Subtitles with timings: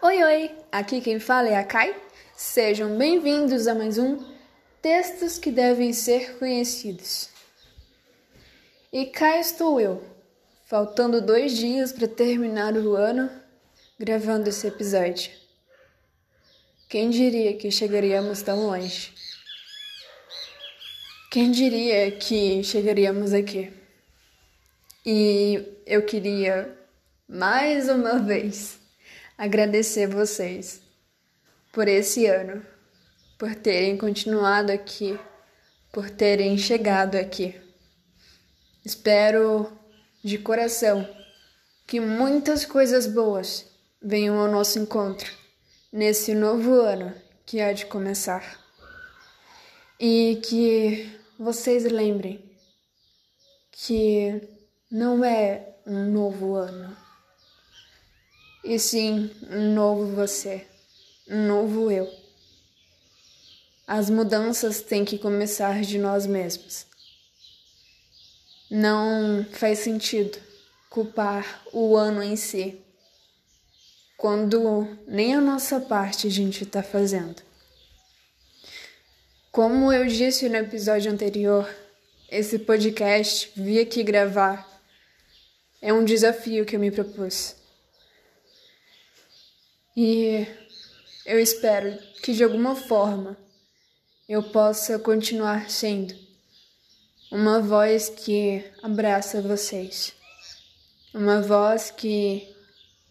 [0.00, 0.56] Oi, oi!
[0.70, 1.92] Aqui quem fala é a Kai.
[2.36, 4.24] Sejam bem-vindos a mais um
[4.80, 7.30] Textos que devem ser conhecidos.
[8.92, 10.00] E cá estou eu,
[10.66, 13.28] faltando dois dias para terminar o ano,
[13.98, 15.32] gravando esse episódio.
[16.88, 19.12] Quem diria que chegaríamos tão longe?
[21.28, 23.72] Quem diria que chegaríamos aqui?
[25.04, 26.72] E eu queria,
[27.28, 28.78] mais uma vez,
[29.38, 30.82] agradecer vocês
[31.72, 32.66] por esse ano,
[33.38, 35.18] por terem continuado aqui,
[35.92, 37.54] por terem chegado aqui.
[38.84, 39.72] Espero
[40.24, 41.08] de coração
[41.86, 43.64] que muitas coisas boas
[44.02, 45.32] venham ao nosso encontro
[45.92, 47.14] nesse novo ano
[47.46, 48.58] que há de começar.
[50.00, 52.44] E que vocês lembrem
[53.72, 54.40] que
[54.90, 56.96] não é um novo ano,
[58.68, 60.66] e sim um novo você,
[61.26, 62.06] um novo eu.
[63.86, 66.84] As mudanças têm que começar de nós mesmos.
[68.70, 70.38] Não faz sentido
[70.90, 72.78] culpar o ano em si,
[74.18, 77.42] quando nem a nossa parte a gente está fazendo.
[79.50, 81.66] Como eu disse no episódio anterior,
[82.30, 84.68] esse podcast vi aqui gravar
[85.80, 87.57] é um desafio que eu me propus.
[90.00, 90.46] E
[91.26, 93.36] eu espero que de alguma forma
[94.28, 96.14] eu possa continuar sendo
[97.32, 100.14] uma voz que abraça vocês,
[101.12, 102.48] uma voz que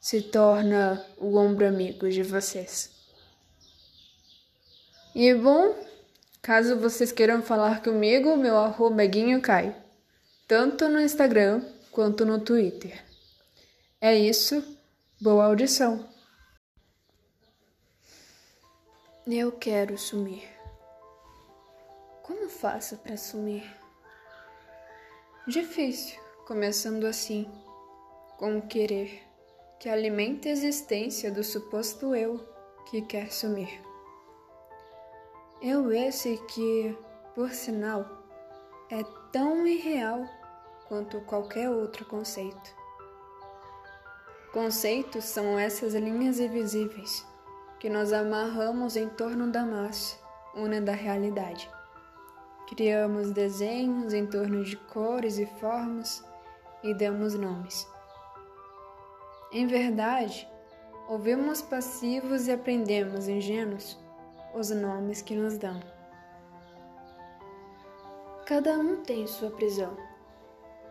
[0.00, 2.92] se torna o ombro amigo de vocês.
[5.16, 5.74] E bom,
[6.40, 9.74] caso vocês queiram falar comigo, meu arroba é Guinho Caio,
[10.46, 13.04] tanto no Instagram quanto no Twitter.
[14.00, 14.62] É isso,
[15.20, 16.17] boa audição!
[19.30, 20.48] Eu quero sumir.
[22.22, 23.62] Como faço para sumir?
[25.46, 27.46] Difícil, começando assim,
[28.38, 29.22] com o querer
[29.78, 32.42] que alimenta a existência do suposto eu
[32.86, 33.82] que quer sumir.
[35.60, 36.96] Eu esse que,
[37.34, 38.06] por sinal,
[38.90, 40.24] é tão irreal
[40.88, 42.74] quanto qualquer outro conceito.
[44.54, 47.26] Conceitos são essas linhas invisíveis
[47.78, 50.16] que nós amarramos em torno da massa,
[50.54, 51.70] una da realidade.
[52.68, 56.24] Criamos desenhos em torno de cores e formas
[56.82, 57.88] e damos nomes.
[59.52, 60.46] Em verdade,
[61.08, 63.98] ouvimos passivos e aprendemos ingênuos
[64.54, 65.80] os nomes que nos dão.
[68.44, 69.96] Cada um tem sua prisão.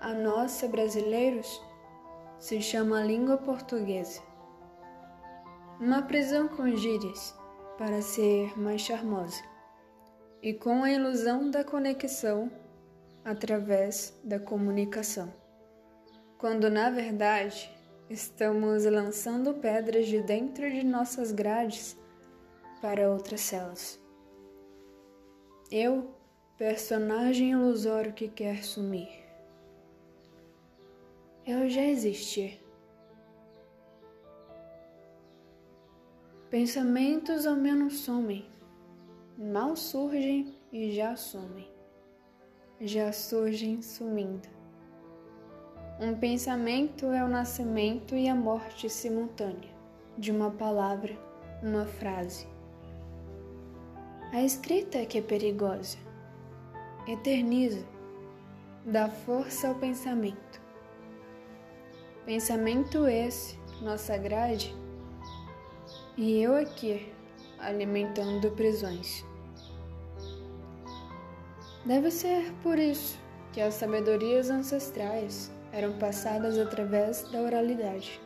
[0.00, 1.62] A nossa, brasileiros,
[2.38, 4.29] se chama língua portuguesa.
[5.80, 7.34] Uma prisão com gírias
[7.78, 9.42] para ser mais charmosa
[10.42, 12.52] e com a ilusão da conexão
[13.24, 15.32] através da comunicação,
[16.36, 17.74] quando na verdade
[18.10, 21.96] estamos lançando pedras de dentro de nossas grades
[22.82, 23.98] para outras celas.
[25.70, 26.14] Eu,
[26.58, 29.08] personagem ilusório que quer sumir.
[31.46, 32.59] Eu já existi.
[36.50, 38.44] Pensamentos ao menos somem
[39.38, 41.70] mal surgem e já somem,
[42.80, 44.48] já surgem sumindo.
[46.00, 49.70] Um pensamento é o nascimento e a morte simultânea
[50.18, 51.16] de uma palavra,
[51.62, 52.48] uma frase.
[54.32, 55.98] A escrita é que é perigosa,
[57.06, 57.86] eterniza,
[58.84, 60.60] dá força ao pensamento.
[62.26, 64.79] Pensamento esse, nossa grade,
[66.20, 67.10] e eu aqui,
[67.58, 69.24] alimentando prisões.
[71.86, 73.18] Deve ser por isso
[73.54, 78.20] que as sabedorias ancestrais eram passadas através da oralidade.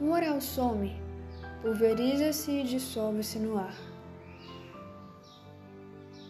[0.00, 0.94] O oral some,
[1.62, 3.74] pulveriza-se e dissolve-se no ar.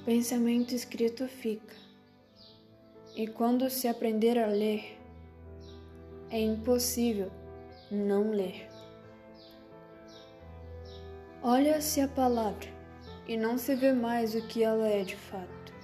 [0.06, 1.76] Pensamento escrito fica,
[3.14, 4.98] e quando se aprender a ler,
[6.31, 7.31] é impossível
[7.90, 8.71] não ler.
[11.44, 12.69] Olha-se a palavra
[13.27, 15.75] e não se vê mais o que ela é de fato.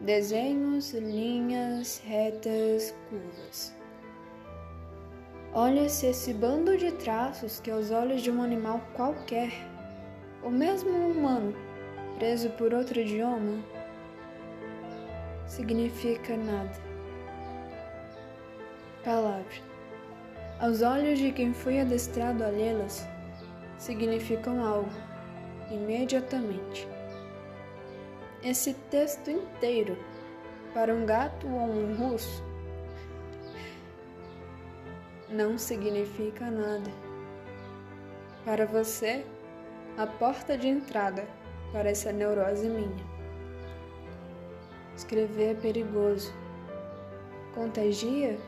[0.00, 3.74] Desenhos, linhas, retas, curvas.
[5.52, 9.50] Olha-se esse bando de traços que aos olhos de um animal qualquer,
[10.40, 11.52] ou mesmo um humano,
[12.16, 13.60] preso por outro idioma,
[15.48, 16.78] significa nada.
[19.02, 19.66] Palavra.
[20.60, 23.04] aos olhos de quem foi adestrado a lê-las,
[23.78, 24.90] significam algo
[25.70, 26.88] imediatamente.
[28.42, 29.96] Esse texto inteiro,
[30.72, 32.44] para um gato ou um russo,
[35.28, 36.90] não significa nada.
[38.44, 39.24] Para você,
[39.98, 41.26] a porta de entrada
[41.72, 43.16] para essa neurose minha.
[44.96, 46.32] Escrever é perigoso.
[47.54, 48.38] Contagia?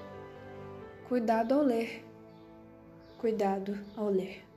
[1.08, 2.04] Cuidado ao ler.
[3.18, 4.47] Cuidado ao ler.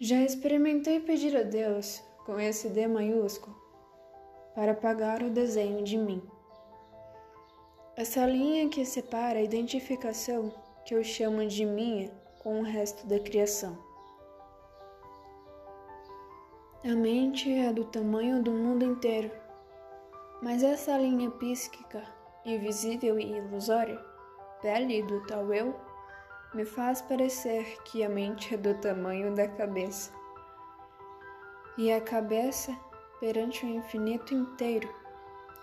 [0.00, 3.56] Já experimentei pedir a Deus, com esse D maiúsculo,
[4.54, 6.22] para apagar o desenho de mim.
[7.96, 10.54] Essa linha que separa a identificação
[10.84, 13.76] que eu chamo de minha com o resto da criação.
[16.84, 19.32] A mente é do tamanho do mundo inteiro,
[20.40, 22.04] mas essa linha psíquica,
[22.44, 23.98] invisível e ilusória,
[24.62, 25.87] pele do tal eu,
[26.54, 30.10] me faz parecer que a mente é do tamanho da cabeça.
[31.76, 32.74] E a cabeça,
[33.20, 34.88] perante o infinito inteiro,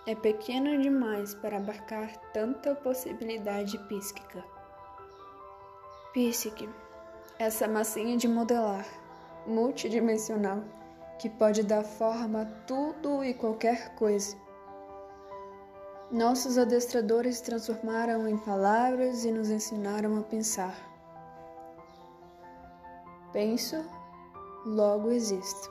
[0.06, 4.44] é pequena demais para abarcar tanta possibilidade psíquica.
[6.12, 6.68] Psíque,
[7.38, 8.86] essa massinha de modelar,
[9.44, 10.62] multidimensional,
[11.18, 14.45] que pode dar forma a tudo e qualquer coisa.
[16.10, 20.74] Nossos adestradores transformaram em palavras e nos ensinaram a pensar.
[23.32, 23.84] Penso,
[24.64, 25.68] logo existo.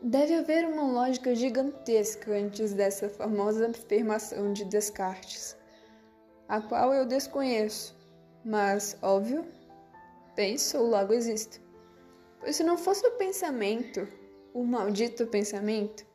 [0.00, 5.56] Deve haver uma lógica gigantesca antes dessa famosa afirmação de Descartes,
[6.48, 7.96] a qual eu desconheço,
[8.44, 9.44] mas, óbvio,
[10.36, 11.60] penso, logo existo.
[12.38, 14.06] Pois se não fosse o pensamento,
[14.54, 16.06] o maldito pensamento,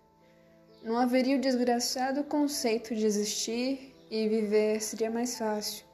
[0.83, 5.85] não haveria o desgraçado conceito de existir e viver seria mais fácil.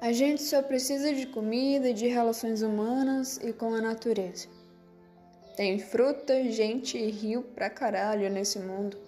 [0.00, 4.48] A gente só precisa de comida, de relações humanas e com a natureza.
[5.56, 8.98] Tem fruta, gente e rio pra caralho nesse mundo.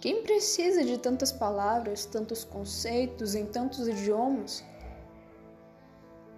[0.00, 4.64] Quem precisa de tantas palavras, tantos conceitos em tantos idiomas?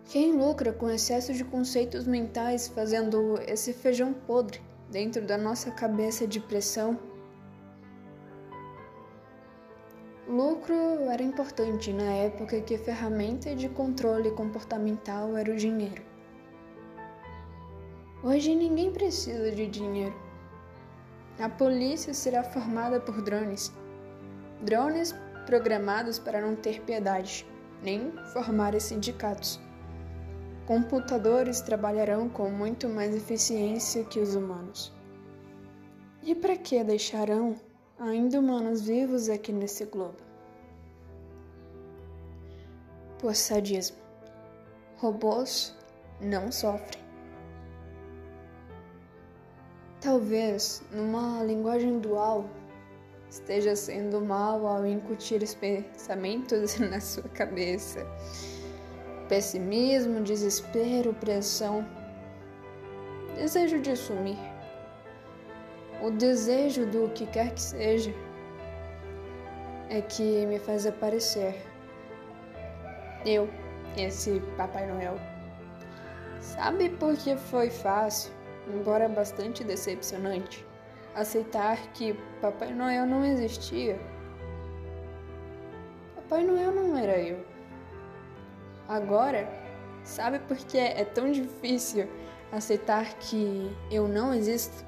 [0.07, 4.61] Quem lucra com excesso de conceitos mentais fazendo esse feijão podre
[4.91, 6.99] dentro da nossa cabeça de pressão?
[10.29, 10.75] Lucro
[11.11, 16.03] era importante na época que a ferramenta de controle comportamental era o dinheiro.
[18.23, 20.15] Hoje ninguém precisa de dinheiro.
[21.39, 23.73] A polícia será formada por drones.
[24.61, 25.15] Drones
[25.47, 27.47] programados para não ter piedade,
[27.83, 29.59] nem formar sindicatos.
[30.71, 34.93] Computadores trabalharão com muito mais eficiência que os humanos.
[36.23, 37.57] E para que deixarão
[37.99, 40.19] ainda humanos vivos aqui nesse globo?
[43.19, 43.97] Por sadismo.
[44.99, 45.77] Robôs
[46.21, 47.03] não sofrem.
[50.01, 52.49] Talvez, numa linguagem dual,
[53.29, 58.07] esteja sendo mal ao incutir os pensamentos na sua cabeça.
[59.31, 61.87] Pessimismo, desespero, pressão,
[63.35, 64.37] desejo de sumir.
[66.03, 68.13] O desejo do que quer que seja
[69.89, 71.55] é que me faz aparecer.
[73.25, 73.49] Eu,
[73.97, 75.15] esse Papai Noel.
[76.41, 78.33] Sabe por que foi fácil?
[78.75, 80.67] embora bastante decepcionante,
[81.15, 83.99] aceitar que Papai Noel não existia.
[86.15, 87.50] Papai Noel não era eu.
[88.91, 89.49] Agora,
[90.03, 92.09] sabe por que é tão difícil
[92.51, 94.85] aceitar que eu não existo?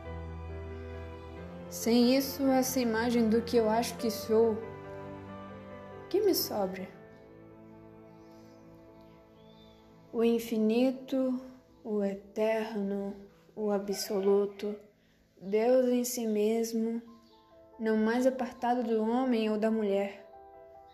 [1.71, 4.59] Sem isso, essa imagem do que eu acho que sou,
[6.11, 6.89] que me sobra?
[10.13, 11.41] O infinito,
[11.85, 13.15] o eterno,
[13.55, 14.75] o absoluto,
[15.41, 17.01] Deus em si mesmo,
[17.79, 20.29] não mais apartado do homem ou da mulher,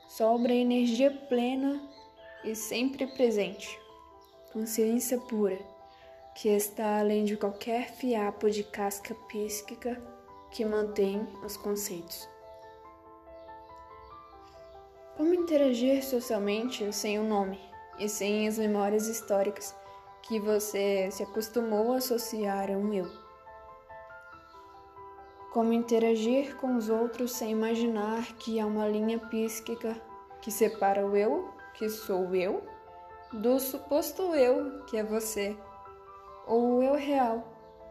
[0.09, 1.88] sobra energia plena
[2.45, 3.79] e sempre presente,
[4.53, 5.59] consciência pura,
[6.35, 10.01] que está além de qualquer fiapo de casca psíquica
[10.51, 12.29] que mantém os conceitos.
[15.17, 17.61] Como interagir socialmente sem o um nome
[17.99, 19.75] e sem as memórias históricas
[20.23, 23.11] que você se acostumou a associar a um eu.
[25.53, 30.01] Como interagir com os outros sem imaginar que há uma linha psíquica
[30.41, 32.65] que separa o eu, que sou eu,
[33.33, 35.57] do suposto eu, que é você,
[36.45, 37.45] ou o eu real,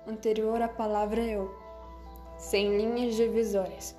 [0.06, 1.56] anterior à palavra eu,
[2.38, 3.96] sem linhas divisórias.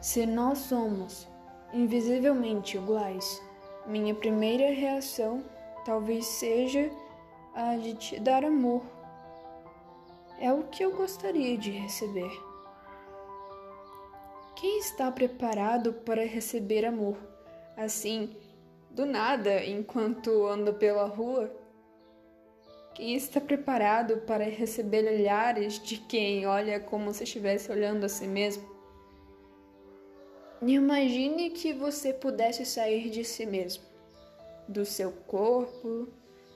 [0.00, 1.26] Se nós somos
[1.72, 3.42] invisivelmente iguais,
[3.84, 5.42] minha primeira reação
[5.84, 6.88] talvez seja
[7.54, 8.82] a de te dar amor.
[10.38, 12.30] É o que eu gostaria de receber.
[14.54, 17.16] Quem está preparado para receber amor?
[17.76, 18.36] Assim,
[18.90, 21.50] do nada, enquanto anda pela rua?
[22.94, 28.26] Quem está preparado para receber olhares de quem olha como se estivesse olhando a si
[28.26, 28.68] mesmo?
[30.60, 33.84] Imagine que você pudesse sair de si mesmo,
[34.66, 36.08] do seu corpo,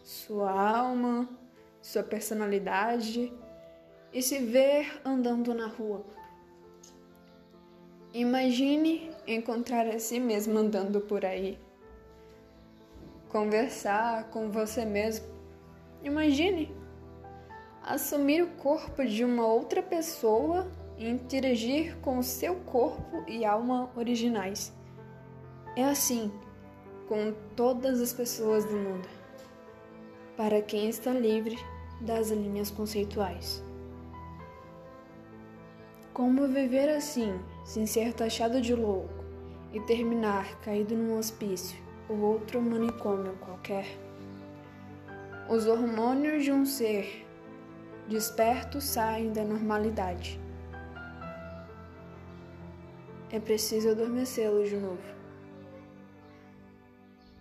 [0.03, 1.29] sua alma,
[1.81, 3.33] sua personalidade
[4.13, 6.05] e se ver andando na rua.
[8.13, 11.57] Imagine encontrar a si mesmo andando por aí.
[13.33, 15.25] Conversar com você mesmo.
[16.05, 16.71] Imagine
[17.83, 23.91] assumir o corpo de uma outra pessoa e interagir com o seu corpo e alma
[23.97, 24.71] originais.
[25.75, 26.31] É assim
[27.09, 29.09] com todas as pessoas do mundo,
[30.37, 31.57] para quem está livre
[32.03, 33.65] das linhas conceituais.
[36.13, 39.25] Como viver assim, sem ser taxado de louco
[39.73, 43.87] e terminar caído num hospício ou outro manicômio qualquer?
[45.49, 47.27] Os hormônios de um ser
[48.09, 50.43] desperto saem da normalidade
[53.33, 55.03] é preciso adormecê-los de novo.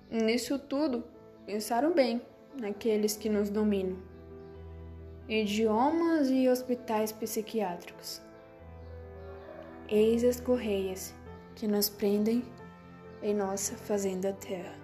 [0.09, 1.03] Nisso tudo,
[1.45, 2.21] pensaram bem
[2.57, 3.97] naqueles que nos dominam.
[5.27, 8.21] Idiomas e hospitais psiquiátricos.
[9.89, 11.13] Eis as correias
[11.55, 12.43] que nos prendem
[13.21, 14.80] em nossa fazenda terra.